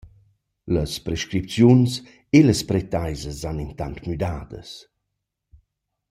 Las 0.75 0.93
prescripziuns 1.07 1.91
e 2.37 2.39
las 2.47 2.61
pretaisas 2.69 3.35
s’han 3.39 3.63
intant 3.67 3.97
müdadas. 4.07 4.69